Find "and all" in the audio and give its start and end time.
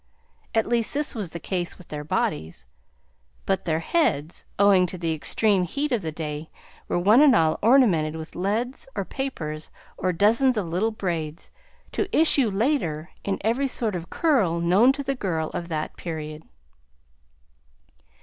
7.21-7.59